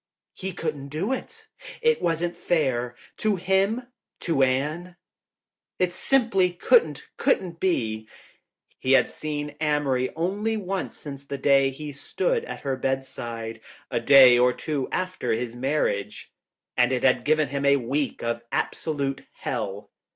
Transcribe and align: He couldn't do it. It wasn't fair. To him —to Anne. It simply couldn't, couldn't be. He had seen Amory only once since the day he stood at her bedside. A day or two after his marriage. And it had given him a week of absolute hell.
He 0.33 0.51
couldn't 0.51 0.87
do 0.87 1.13
it. 1.13 1.47
It 1.79 2.01
wasn't 2.01 2.35
fair. 2.35 2.95
To 3.17 3.35
him 3.35 3.83
—to 4.19 4.41
Anne. 4.41 4.95
It 5.77 5.93
simply 5.93 6.53
couldn't, 6.53 7.07
couldn't 7.17 7.59
be. 7.59 8.09
He 8.79 8.93
had 8.93 9.07
seen 9.07 9.53
Amory 9.61 10.09
only 10.15 10.57
once 10.57 10.97
since 10.97 11.23
the 11.23 11.37
day 11.37 11.69
he 11.69 11.91
stood 11.91 12.43
at 12.45 12.61
her 12.61 12.75
bedside. 12.75 13.61
A 13.91 13.99
day 13.99 14.39
or 14.39 14.53
two 14.53 14.89
after 14.91 15.33
his 15.33 15.55
marriage. 15.55 16.31
And 16.75 16.91
it 16.91 17.03
had 17.03 17.23
given 17.23 17.49
him 17.49 17.63
a 17.63 17.75
week 17.75 18.23
of 18.23 18.41
absolute 18.51 19.27
hell. 19.33 19.91